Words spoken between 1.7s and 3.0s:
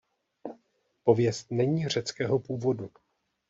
řeckého původu.